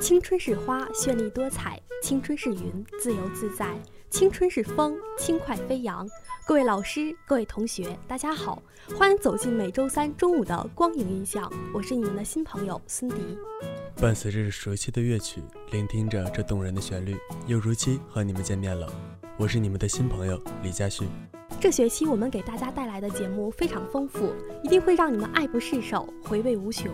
[0.00, 3.66] 青春是花，绚丽多彩；青春是云，自由自在；
[4.08, 6.08] 青春是风，轻快飞扬。
[6.46, 8.62] 各位老师，各位同学，大家好，
[8.98, 11.52] 欢迎走进每周三中午的光影印象。
[11.74, 13.16] 我是你们的新朋友孙迪。
[13.96, 17.14] 伴随着熟悉的乐曲，聆听着这动人的旋律，
[17.46, 18.90] 又如期和你们见面了。
[19.36, 21.06] 我是你们的新朋友李佳旭。
[21.60, 24.32] 这学期我们给大家带来的节目非常丰富，
[24.62, 26.90] 一定会让你们爱不释手，回味无穷。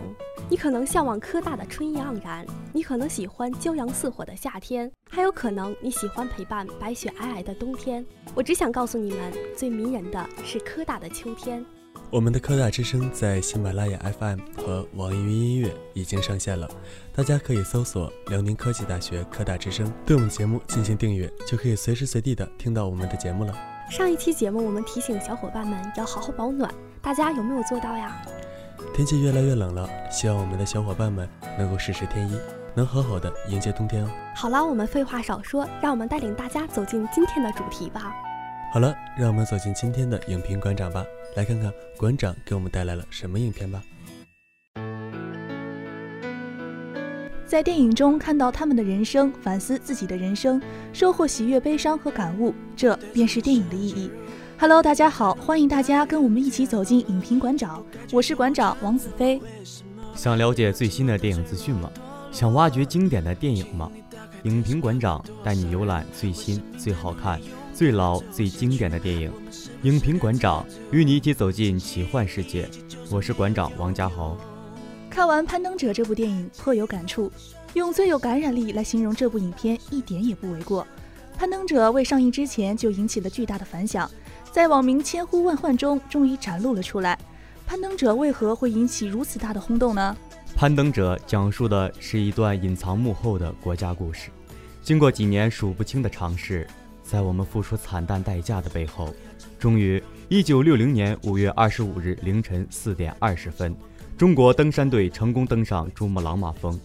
[0.49, 8.05] 你可能向往科大的春意盎然，你可能喜欢骄阳似火的夏天，还有可能你喜欢陪伴白雪皑皑的冬天。
[8.35, 11.63] 我只想告诉你们，最迷人的是科大的秋天。
[12.09, 16.69] 我们的科大之声在喜马拉雅 FM 和网易云音乐已经上线了，
[17.15, 23.76] 大家可以搜索辽宁科技大学科大之声，对我们节目进行订阅，就可以随时随地的听到我们的节目了。
[23.89, 26.69] 上一期节目，我们提醒小伙伴们要好好保暖，
[27.01, 28.21] 大家有没有做到呀？
[28.93, 32.37] 天气越来越冷了，希望我们的小伙伴们能够适时添衣，
[32.75, 34.09] 能好好的迎接冬天哦。
[34.35, 38.13] 好了，我们废话少说，让我们带领大家走进今天的主题吧。
[38.73, 41.05] 好了，让我们走进今天的影评馆长吧，
[41.37, 43.81] 来看看馆长给我们带来了什么影片吧。
[47.47, 54.11] 在电影中看到他们的人生，反思自己的人生，收获喜悦、悲伤和感悟，这便是电影的意义。
[54.59, 57.81] Hello，大家好，欢迎大家跟我们一起走进影评馆长，
[58.11, 59.41] 我是馆长王子飞。
[60.13, 61.89] 想了解最新的电影资讯吗？
[62.33, 63.89] 想挖掘经典的电影吗？
[64.43, 67.39] 影评馆长带你游览最新、最好看、
[67.73, 69.31] 最老、最经典的电影。
[69.83, 72.67] 影评馆长与你一起走进奇幻世界。
[73.09, 74.35] 我是馆长王家豪。
[75.17, 77.31] 看完《攀登者》这部电影，颇有感触。
[77.73, 80.85] 用最有感染力来形容这部影片，一点也不为过。
[81.39, 84.07] 《攀登者》未上映之前就引起了巨大的反响，
[84.51, 87.15] 在网民千呼万唤中，终于展露了出来。
[87.67, 90.15] 《攀登者》为何会引起如此大的轰动呢？
[90.55, 94.29] 《攀登者》讲述的是一段隐藏幕后的国家故事。
[94.83, 96.67] 经过几年数不清的尝试，
[97.01, 99.11] 在我们付出惨淡代价的背后，
[99.57, 103.75] 终于，一九六零年五月二十五日凌晨四点二十分。
[104.17, 106.77] 中国登山队成功登上珠穆朗玛峰，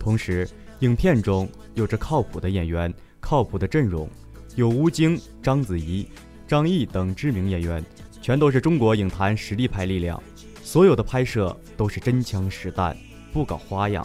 [0.00, 0.48] 同时，
[0.80, 4.10] 影片中有着靠谱的演员、靠谱的阵容，
[4.56, 6.08] 有吴京、章子怡、
[6.44, 7.84] 张译等知名演员，
[8.20, 10.20] 全都是中国影坛实力派力量。
[10.60, 12.96] 所有的拍摄都是真枪实弹，
[13.32, 14.04] 不搞花样，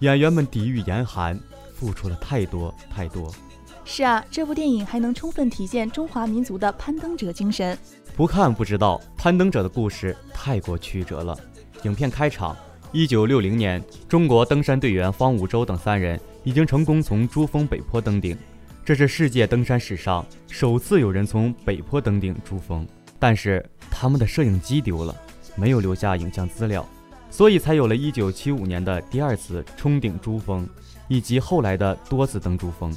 [0.00, 1.40] 演员们抵御严寒，
[1.72, 3.32] 付出了太多太多。
[3.86, 7.78] 是啊，这部电影还能充分体现中华民族的攀登者精神。
[8.14, 11.34] 不看不知道，攀登者的故事太过曲折了。
[11.84, 12.56] 影片开场，
[12.90, 18.36] 一九六零年，中国登山队员方五洲等三人已经成功从珠峰北坡登顶，
[18.84, 22.86] 这是世界登山史上首次有人从北坡登顶珠峰。
[23.20, 25.14] 但是他们的摄影机丢了，
[25.56, 26.86] 没有留下影像资料，
[27.30, 30.68] 所以才有了一九七五年的第二次冲顶珠峰，
[31.06, 32.92] 以及后来的多次登珠峰。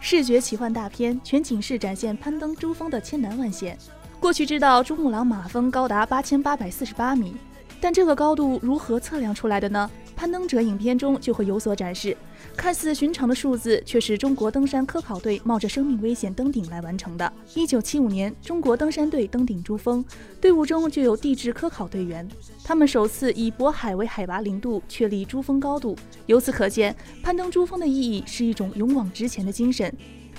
[0.00, 3.76] 视觉奇幻大片，全景式展现攀登珠峰的千难万险。
[4.18, 7.34] 过去知道珠穆朗玛峰高达八千八百四十八米。
[7.80, 9.90] 但这个高度如何测量出来的呢？
[10.14, 12.14] 攀登者影片中就会有所展示。
[12.54, 17.32] 看似寻常的数字，却是中国登山科考队冒着生命危险登顶来完成的。
[17.54, 20.04] 一九七五年，中国登山队登顶珠峰，
[20.42, 22.28] 队伍中就有地质科考队员。
[22.62, 25.96] 他们首次以渤海为海拔零度确立珠峰高度。
[26.26, 29.90] 由此可见，攀登珠峰的意义是一种勇往直前的精神。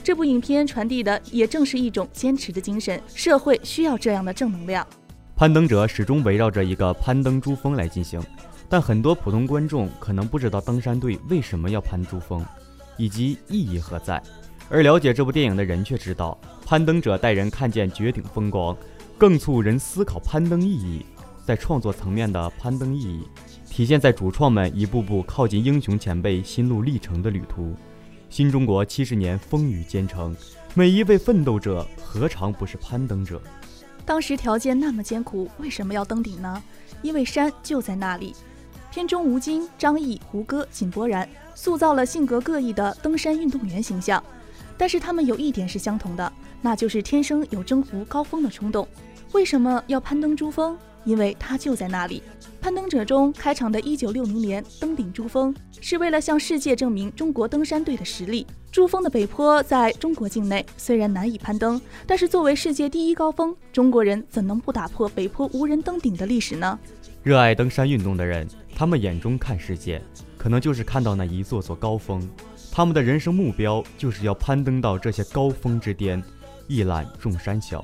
[0.03, 3.01] 这部影片传递的也正是一种坚持的精神。
[3.13, 4.85] 社会需要这样的正能量。
[5.41, 8.21] 攀登者始终围绕着一个攀登珠峰来进行，
[8.69, 12.45] 但很多普通观众可能不知道登山队为什么要攀珠峰，
[12.95, 14.21] 以及意义何在。
[14.69, 18.77] 而了解这部电影的人却知道，攀登者带人看见绝顶风光，
[19.17, 21.03] 更促人思考攀登意义。
[21.43, 23.27] 在创作层面的攀登意义，
[23.67, 27.75] 体现在主创们一步步靠近英雄前辈心路历程的旅途。
[28.29, 30.35] 新中国七十年风雨兼程，
[30.75, 33.41] 每一位奋斗者何尝不是攀登者？
[34.05, 36.61] 当时条件那么艰苦，为什么要登顶呢？
[37.01, 38.35] 因为山就在那里。
[38.91, 44.21] 片中吴京、张译、胡歌、井柏然塑造了性格各异的登山运动员形象，
[44.77, 48.85] 但是他们有一点是相同的，那就是天生有征服高峰的冲动。
[49.31, 50.77] 为什么要攀登珠峰？
[51.03, 52.21] 因为它就在那里。
[52.61, 58.45] 攀登者中开场的一九六零年登顶珠峰，是为了向世界证明中国登山队的实力。
[58.71, 66.79] 珠峰的北坡在中国境内，虽然难以攀登，但是作为世界第一高峰，中国人怎能不打破北坡无人登顶的历史呢？
[67.23, 70.01] 热爱登山运动的人，他们眼中看世界，
[70.37, 72.25] 可能就是看到那一座座高峰。
[72.71, 76.23] 他们的人生目标就是要攀登到这些高峰之巅，
[76.67, 77.83] 一览众山小。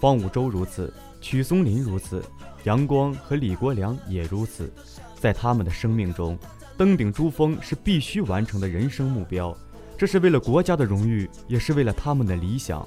[0.00, 2.24] 方五洲如此，曲松林如此，
[2.64, 4.72] 杨光和李国梁也如此。
[5.18, 6.38] 在他们的生命中，
[6.76, 9.56] 登顶珠峰是必须完成的人生目标，
[9.96, 12.86] 这是为了国家的荣誉，也是为了他们的理想。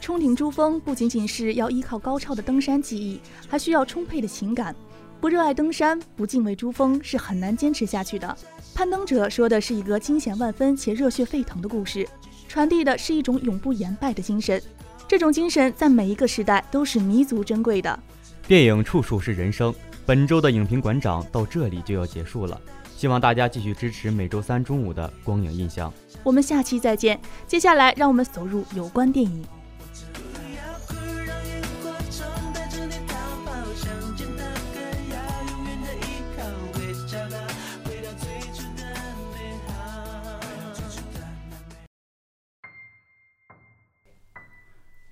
[0.00, 4.74] 冲顶珠峰不仅仅是要依靠高超的登山技艺，还需要充沛的情感。
[5.20, 8.36] 不热爱登山，不敬畏珠峰，是很难坚持下去的。
[8.74, 12.06] 攀登者说的是一个惊险万分且热血沸腾的故事，
[12.46, 14.60] 传递的是一种永不言败的精神。
[15.08, 17.98] 这种精神在每一个时代都是弥足珍贵的。
[18.46, 19.74] 电影处处是人生，
[20.04, 22.60] 本周的影评馆长到这里就要结束了，
[22.94, 25.90] 希望大家继续支持每周三中午的光影印象。
[26.22, 27.18] 我们下期再见。
[27.46, 29.44] 接下来，让我们走入有关电影。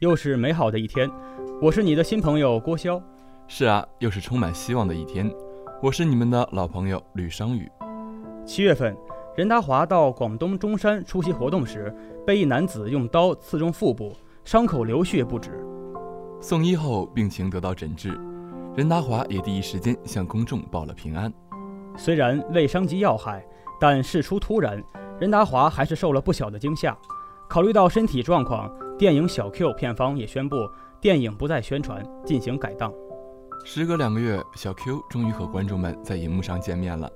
[0.00, 1.08] 又是美好的一天，
[1.62, 3.02] 我是你的新朋友郭潇。
[3.54, 5.30] 是啊，又是充满希望的一天，
[5.82, 7.70] 我是你们的老朋友吕商宇。
[8.46, 8.96] 七月份，
[9.36, 11.94] 任达华到广东中山出席活动时，
[12.26, 15.62] 被一男子用刀刺中腹部，伤口流血不止。
[16.40, 18.18] 送医后，病情得到诊治，
[18.74, 21.30] 任达华也第一时间向公众报了平安。
[21.94, 23.46] 虽然未伤及要害，
[23.78, 24.82] 但事出突然，
[25.20, 26.96] 任达华还是受了不小的惊吓。
[27.50, 28.74] 考虑到身体状况。
[28.98, 30.56] 电影《小 Q》片方也宣布，
[31.00, 32.92] 电影不再宣传，进行改档。
[33.64, 37.10] 时隔两个月，小 Q 终于和观众们在银幕上见面了。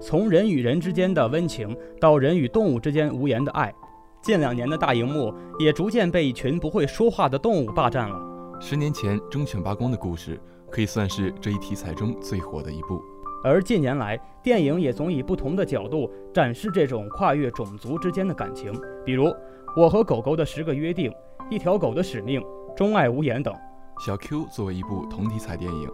[0.00, 3.72] 从人与人之间的温情，到人与动物之间无言的爱，
[4.20, 8.20] 近两年的大荧幕也逐渐被一群不会说话的动物霸占了。
[8.60, 10.38] 十年前忠犬八公的故事，
[10.68, 13.00] 可以算是这一题材中最火的一部。
[13.44, 18.72] 而近年来，电影也总以不同的角度展示这种跨越种族之间的感情，
[19.04, 19.32] 比如。
[19.76, 21.12] 我和狗狗的十个约定，
[21.50, 22.42] 一条狗的使命，
[22.74, 23.54] 钟爱无言等。
[23.98, 25.90] 小 Q 作为一部同题材电影，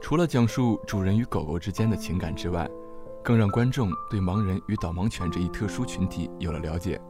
[0.00, 2.70] 除了讲述主人与狗狗之间的情感之外，
[3.24, 7.00] 更让观众对盲人与导盲犬这一特殊群体有了了解。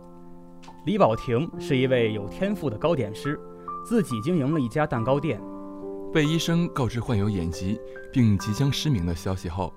[0.86, 3.38] 李宝婷是一位有天赋的糕点师，
[3.84, 5.38] 自己经营了一家蛋糕店。
[6.10, 7.78] 被医生告知患有眼疾
[8.10, 9.70] 并即将失明的消息后，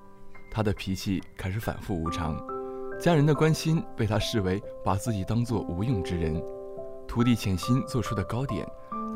[0.50, 2.42] 他的脾气开始反复无常。
[2.98, 6.42] 家人的关心被他视为把自己当作无用之人，
[7.06, 8.66] 徒弟潜心做出的糕点，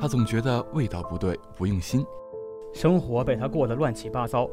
[0.01, 2.05] 他总觉得味道不对，不用心。
[2.73, 4.49] 生活被他过得乱七八糟，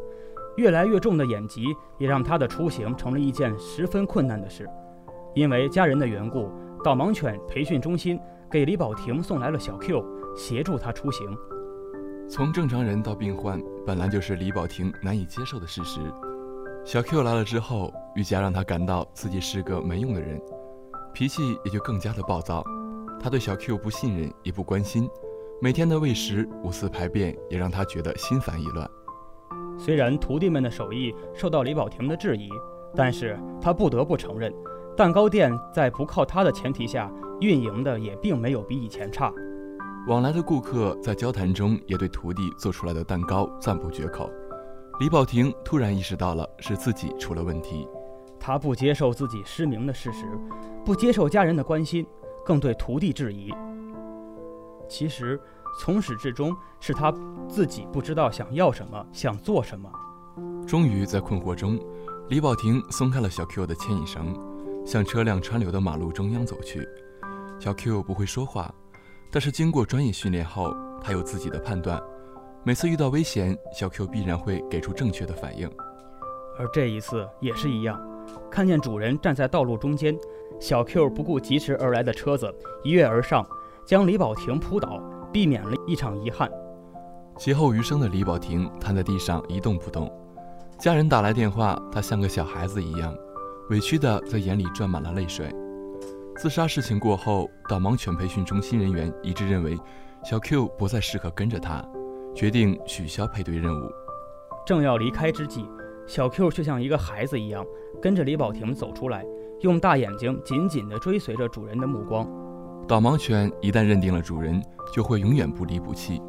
[0.58, 1.66] 越来越重的眼疾
[1.98, 4.68] 也让他的出行成了一件十分困难的事。
[5.34, 6.50] 因为家人的缘故，
[6.84, 8.20] 导盲犬培训中心
[8.50, 10.04] 给李宝婷送来了小 Q，
[10.36, 11.28] 协助他出行。
[12.28, 16.00] 从正常人到病患，本来就是李宝婷难以接受的事实。
[16.84, 20.42] 小 Q 来了之后，愈加让他感到自己是个没用的人，
[21.14, 22.64] 脾气也就更加的暴躁。
[23.20, 25.10] 他对小 Q 不信任，也不关心，
[25.62, 28.90] 每天的喂食、五次排便也让他觉得心烦意乱。
[29.78, 32.50] 虽然徒弟们的手艺受到李宝婷的质疑，
[32.94, 34.54] 但是他不得不承认，
[34.98, 37.10] 蛋糕店在不靠他的前提下
[37.40, 39.32] 运营的也并没有比以前差。
[40.08, 44.30] 往来的顾客在交谈中也对徒弟做出来的蛋糕赞不绝口。
[45.00, 47.88] 李宝婷突然意识到了是自己出了问题，
[48.40, 50.26] 他不接受自己失明的事实，
[50.86, 52.06] 不接受家人的关心，
[52.46, 53.54] 更对徒弟质疑。
[54.88, 55.40] 其实
[55.80, 57.14] 从始至终是他
[57.48, 59.92] 自己不知道想要什么，想做什么。
[60.68, 61.80] 终于在困惑中，
[62.30, 64.36] 李宝婷松开了小 Q 的牵引绳，
[64.86, 66.88] 向车辆川流的马路中央走去。
[67.60, 68.74] 小 Q 不会说话，
[69.32, 72.02] 但是经过专业训练后，他有自己的判断。
[72.64, 75.70] 每次遇到危险，小 Q 必然会给出正确的反应，
[76.58, 78.02] 而这一次也是一样。
[78.50, 80.18] 看见主人站在道路中间，
[80.60, 82.52] 小 Q 不顾疾驰而来的车子，
[82.84, 83.46] 一跃而上，
[83.86, 85.00] 将李宝婷扑倒，
[85.32, 86.50] 避免了一场遗憾。
[87.38, 90.12] 劫后余生的李宝婷瘫在地上一动不动，
[90.80, 93.14] 家人打来电话，她像个小孩子一样，
[93.70, 95.54] 委屈的在眼里转满了泪水。
[96.38, 99.78] 自杀事情过后，导盲犬培训中心人员一致认为，
[100.24, 101.86] 小 Q 不再适合跟着他。
[102.34, 103.90] 决定取消配对任务。
[104.66, 105.66] 正要离开之际，
[106.06, 107.66] 小 Q 却像一个孩子一样
[108.02, 109.24] 跟着李宝婷走出来，
[109.62, 112.28] 用大眼睛紧紧地追随着主人的目光。
[112.88, 114.62] 导盲犬一旦认定了主人，
[114.94, 116.22] 就会永远不离不弃。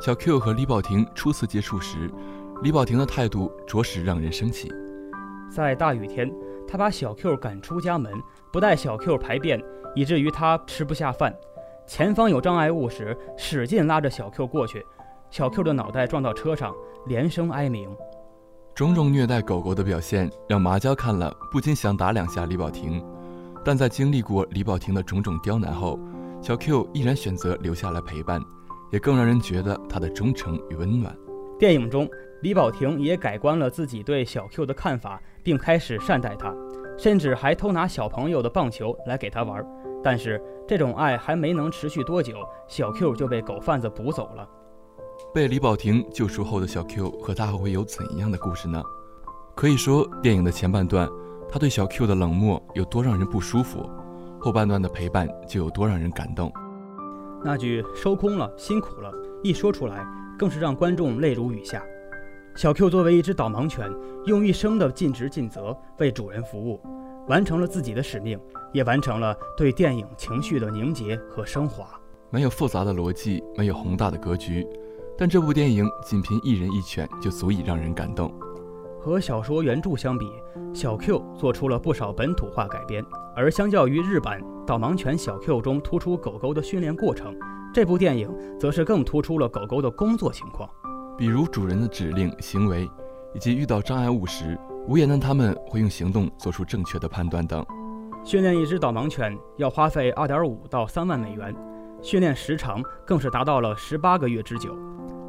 [0.00, 2.08] 小 Q 和李宝婷初次接触时，
[2.62, 4.72] 李宝婷的态度着实让人生气。
[5.50, 6.32] 在大雨天，
[6.66, 8.12] 他把小 Q 赶出家门，
[8.52, 9.60] 不带小 Q 排便，
[9.96, 11.34] 以至于他吃不下饭。
[11.88, 14.86] 前方有障碍物时，使劲拉着小 Q 过去。
[15.28, 16.72] 小 Q 的脑袋撞到车上，
[17.08, 17.90] 连声哀鸣。
[18.76, 23.04] 种种虐待狗狗的表现，让麻椒看了不禁想打两下李宝婷。
[23.64, 25.98] 但在经历过李宝婷的种种刁难后，
[26.40, 28.40] 小 Q 依然选择留下来陪伴，
[28.90, 31.14] 也更让人觉得他的忠诚与温暖。
[31.58, 32.08] 电影中，
[32.42, 36.54] 李宝婷也改观了自己对小 Q 的看法，并开始善待他，
[36.98, 39.62] 甚至还偷拿小朋友的棒球来给他玩。
[40.02, 42.36] 但是这种爱还没能持续多久，
[42.66, 44.48] 小 Q 就被狗贩子捕走了。
[45.34, 48.82] 被李保廷救赎后的小 Q 和他会有怎样的故事呢？
[49.54, 51.06] 可以说，电影的前半段，
[51.52, 53.88] 他对小 Q 的冷漠有多让人不舒服，
[54.38, 56.52] 后半段的陪伴就有多让人感动。
[57.44, 60.06] 那句“收工了，辛苦了”，一说出来，
[60.38, 61.82] 更是让观众泪如雨下。
[62.54, 63.90] 小 Q 作为一只导盲犬，
[64.26, 66.80] 用一生的尽职尽责为主人服务，
[67.26, 68.38] 完成了自己的使命，
[68.72, 71.88] 也完成了对电影情绪的凝结和升华。
[72.30, 74.64] 没有复杂的逻辑，没有宏大的格局。
[75.18, 78.32] 但这部电影仅凭一人一犬就足以让人感动。
[79.00, 80.30] 和小说原著相比，
[80.74, 83.02] 小 Q 做出了不少本土化改编，
[83.34, 87.34] 而相较于日版《导盲犬小 Q》中突出狗狗的训练过程，
[87.72, 90.68] 这部电影则是更突出了狗狗的工作情况，
[91.16, 92.86] 比如主人的指令、行为，
[93.34, 97.64] 以及遇到障碍物时，无言的他们会用行动做出正确的判断等。
[98.22, 101.56] 训练一只导盲犬要花费二点五到三万美元，
[102.02, 104.76] 训练时长更是达到了十八个月之久。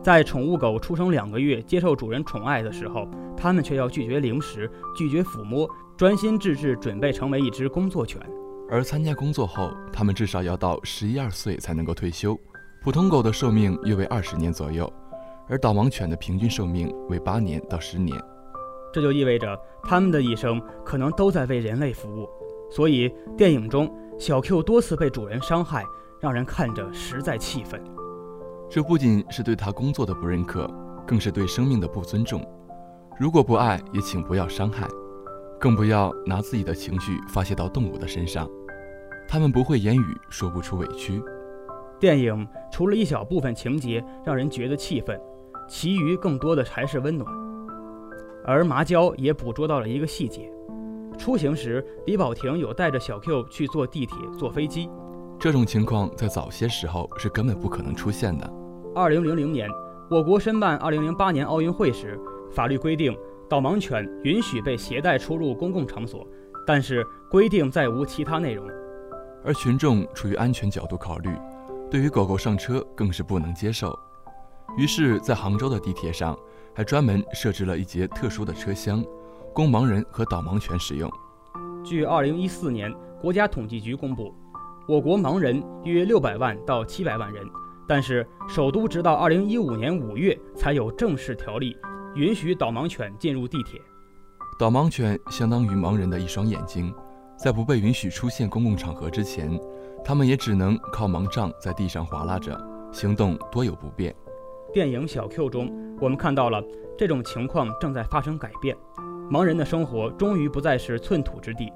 [0.04, 8.20] 在宠物狗出生两个月接受主人宠爱的时候，它们却要拒绝零食、拒绝抚摸，专心致志准备成为一只工作犬。
[8.68, 12.36] 而参加工作后，它们至少要到十一二岁才能够退休。
[12.84, 14.92] 普通狗的寿命约为二十年左右，
[15.48, 18.20] 而导盲犬的平均寿命为八年到十年。
[18.92, 22.28] 这就意味着它们的一生可能都在为人类服务。
[22.72, 25.86] 所以电影中小 Q 多次被主人伤害，
[26.20, 27.80] 让人看着实在气愤。
[28.74, 30.66] 这不仅是对他工作的不认可，
[31.06, 32.42] 更是对生命的不尊重。
[33.20, 34.88] 如果不爱，也请不要伤害，
[35.60, 38.50] 更不要拿自己的情绪发泄到动物的身上。
[39.28, 41.22] 他们不会言语，说不出委屈。
[42.00, 45.20] 电影除了一小部分情节让人觉得气愤，
[45.68, 47.30] 其余更多的还是温暖。
[48.46, 50.50] 而麻椒也捕捉到了一个细节：
[51.18, 54.90] 出行时，李保廷有带着小 Q 去坐地铁、坐飞机。
[55.38, 58.61] 这种情况在早些时候是根本不可能出现的。
[58.94, 59.70] 二零零零年，
[60.10, 62.20] 我国申办二零零八年奥运会时，
[62.52, 63.18] 法律规定
[63.50, 66.28] 导盲犬允许被携带出入公共场所，
[66.68, 68.68] 但是规定再无其他内容。
[69.46, 71.30] 而群众出于安全角度考虑，
[71.90, 73.98] 对于狗狗上车更是不能接受。
[74.78, 76.38] 于是，在杭州的地铁上，
[76.76, 79.02] 还专门设置了一节特殊的车厢，
[79.54, 81.10] 供盲人和导盲犬使用。
[81.82, 84.36] 据二零一四年国家统计局公布。
[84.88, 87.46] 我国盲人约六百万到七百万人，
[87.92, 91.76] 但是首都直到二零一五年五月才有正式条例
[92.16, 93.82] 允许导盲犬进入地铁。
[94.58, 96.96] 导盲犬相当于盲人的一双眼睛，
[97.38, 99.60] 在不被允许出现公共场合之前，
[100.06, 102.58] 他们也只能靠盲杖在地上划拉着，
[102.94, 104.16] 行动多有不便。
[104.72, 105.70] 电影《小 Q》中，
[106.00, 106.64] 我们看到了
[106.98, 108.74] 这种情况正在发生改变，
[109.30, 111.70] 盲人的生活终于不再是寸土之地。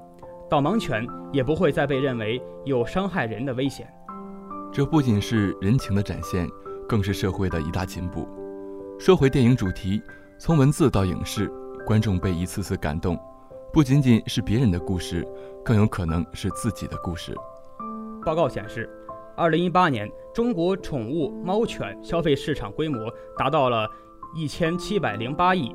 [0.48, 3.86] 导盲犬也不会再被认为有伤害人的危险。
[4.72, 6.48] 这不仅是人情的展现，
[6.88, 8.28] 更是社会的一大进步。
[8.98, 10.02] 说回电影主题，
[10.38, 11.50] 从文字到影视，
[11.86, 13.18] 观众被一次次感动，
[13.72, 15.26] 不仅仅是别人的故事，
[15.64, 17.34] 更有可能是自己的故事。
[18.24, 18.88] 报告显示，
[19.36, 23.88] 二零一八年中国宠物猫犬消费市场规模达到了
[24.34, 25.74] 一千七百零八亿，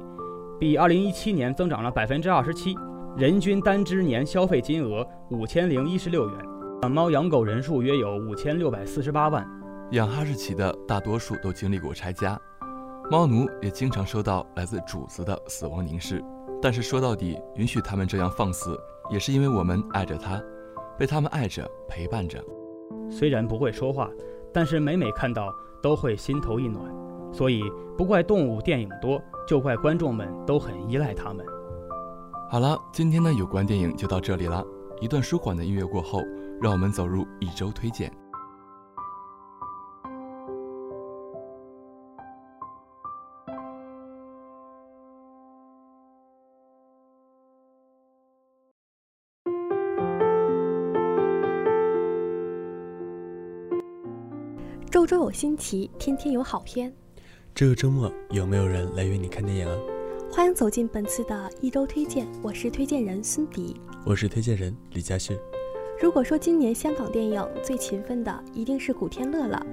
[0.60, 2.76] 比二零一七年增长了百分之二十七。
[3.18, 6.38] 人均单只年消费金额五千零一十六元，
[6.82, 9.48] 养猫养狗人数约有五千六百四十八万。
[9.92, 12.40] 养哈士奇的大多数都经历过拆家，
[13.08, 16.24] 猫奴也经常收到来自主子的死亡凝视。
[16.60, 18.76] 但是说到底，允许他们这样放肆，
[19.12, 20.42] 也是因为我们爱着它，
[20.98, 22.44] 被他们爱着陪伴着。
[23.12, 24.10] 虽然不会说话，
[24.52, 26.84] 但是每每看到都会心头一暖。
[27.32, 27.62] 所以
[27.96, 31.46] 不怪动物电影多，就怪观众们都很依赖它们。
[32.50, 34.66] 好了，今天的有关电影就到这里了。
[35.00, 36.22] 一段舒缓的音乐过后，
[36.62, 38.14] 让我们走入一周推荐。
[54.92, 56.94] 周周有新奇，天天有好片。
[57.56, 59.76] 这个周末有没有人来约你看电影啊？
[60.32, 65.36] 欢迎走进本次的一周推荐，我是推荐人孙迪，我是推荐人李佳旭。
[66.02, 69.64] 如果说今年香港电影最勤奋的一定是古天乐了，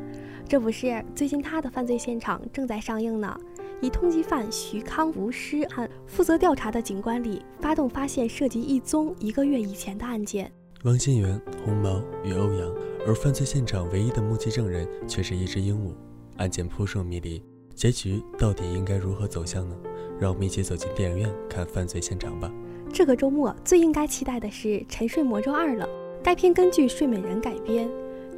[0.47, 3.35] 这不是最近他的犯罪现场正在上映呢。
[3.81, 10.53] 以通缉犯徐康无尸案负责调查的警官里，发动发现涉及一宗一个月以前的案件。
[10.85, 12.75] 汪新元、红毛与欧阳，
[13.07, 15.95] 而犯罪现场唯一的目击证人却是一只鹦鹉。
[16.37, 17.43] 案件扑朔迷离，
[17.75, 19.75] 结局到底应该如何走向呢？
[20.21, 22.53] 让我们一起走进电影院看犯罪现场吧。
[22.93, 25.89] 这个周末最应该期待的是《沉睡魔咒二》了。
[26.29, 27.89] 该片根据《睡美人》改编，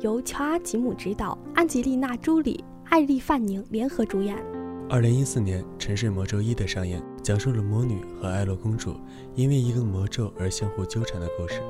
[0.00, 4.38] 由乔阿吉姆执导，安吉丽娜·朱莉、艾丽·范宁联合主演。
[4.88, 8.94] 二零一四年《沉睡魔咒一》的上映，讲述了魔女和艾洛公主
[9.34, 11.60] 因为一个魔咒而相互纠缠的故事。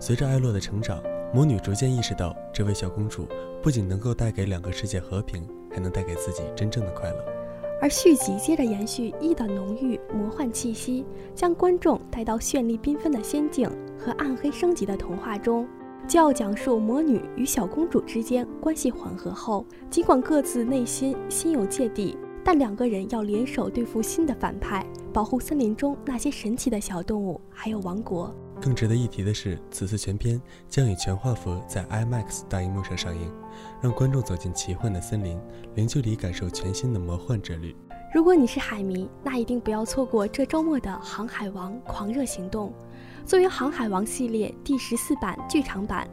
[0.00, 1.02] 随着艾洛的成长，
[1.34, 3.28] 魔女逐渐意识到，这位小公主
[3.62, 7.37] 不仅能够带给两个世界和平，还能带给自己真正的快乐。
[7.80, 11.04] 而续集接着延续一的浓郁魔幻气息，
[11.34, 15.66] 将观众带到绚丽缤纷的仙境和暗黑升级的童话中，
[16.08, 28.34] 就要讲述魔女与小公主之间关系缓和后，尽管各自内心心有芥蒂，但两个人要联手对付新的反派，保护森林中那些神奇的小动物，还有王国。
[28.60, 33.32] 更值得一提的是，此次全片将以全画幅在 IMAX 大荧幕上上映，
[33.80, 35.40] 让观众走进奇幻的森林，
[35.74, 37.74] 零距离感受全新的魔幻之旅。
[38.12, 42.70] 如果你是海迷，那一定不要错过这周末的《航海王：狂热行动》。
[43.24, 46.08] 作为《航海王》系列第十四版剧场版，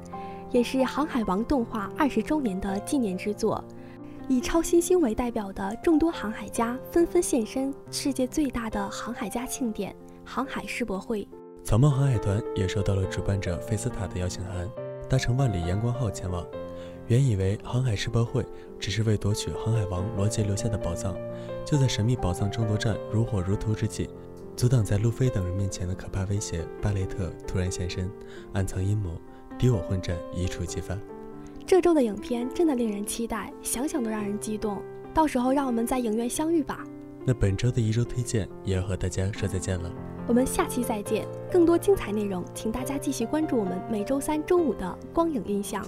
[0.52, 3.64] 也是《航海王》动画二十周年的纪念之作，
[4.28, 11.28] 以超新星为代表的众多航海家纷纷现身世界最大的航海家庆典——航海世博会。
[11.66, 14.70] 草帽航海团也收到了主办者费斯塔的邀请函，
[15.10, 16.46] 搭乘万里阳光号前往。
[17.08, 18.46] 原以为航海世博会
[18.80, 21.16] 只是为夺取航海王罗杰留下的宝藏，
[21.66, 24.08] 就在神秘宝藏争夺战如火如荼之际，
[24.56, 28.12] 阻挡在路飞等人面前的可怕威胁巴雷特突然现身，
[28.54, 29.20] 暗藏阴谋，
[29.58, 30.96] 敌我混战一触即发。
[31.66, 34.84] 这周的影片真的令人期待，想想都让人激动。
[35.16, 36.86] 到时候让我们在影院相遇吧。
[37.26, 39.92] 那本周的一周推荐也要和大家说再见了。
[40.28, 41.28] 我们下期再见！
[41.52, 45.86] 更多精彩内容，请大家继续关注我们每周三中午的光影印象。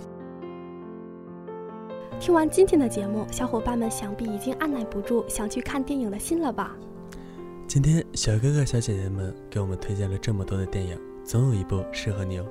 [2.20, 6.76] 听完今天的节目，小伙伴们想必已经按耐不住想去看电影的心了吧？
[7.68, 12.46] 今天小哥哥小姐姐们给我们推荐了这么多的电影，总有一部适合你哦。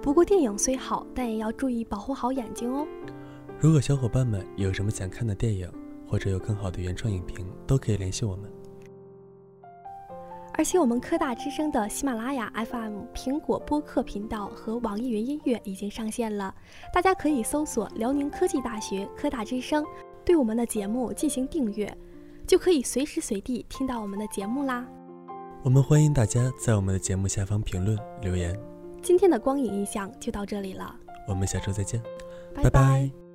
[0.00, 2.86] 不过电影虽好，但也要注意保护好眼睛哦。
[3.58, 5.70] 如果小伙伴们有什么想看的电影，
[6.08, 8.50] 或者有更好的原创影评，都可以联系我们。
[10.54, 16.52] 而且我们科大之声的喜马拉雅 FM、苹果播客频道和网易云音乐已经上线了，
[16.92, 19.84] 大家可以搜索辽宁科技大学科大之声，
[20.24, 21.96] 对我们的节目进行订阅，
[22.44, 24.84] 就可以随时随地听到我们的节目啦。
[25.62, 28.58] 我们欢迎大家在我们的节目下方评论留言。
[29.00, 30.92] 今天的光影印象就到这里了，
[31.28, 32.02] 我们下周再见，
[32.52, 33.27] 拜拜。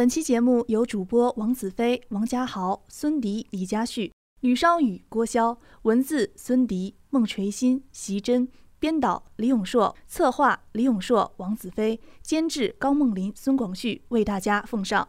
[0.00, 4.10] 本期节目由主播王子飞、王家豪、孙迪、李佳旭、
[4.40, 15.06] 吕双宇、郭潇，文字孙迪、孟垂欣、席真，编导李永硕，策划李永硕、王子飞，监制高梦林、孙广旭，为大家奉上。